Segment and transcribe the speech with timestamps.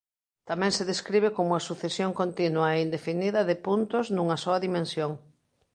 [0.49, 5.11] Tamén se describe como a sucesión continua e indefinida de puntos nunha soa dimensión.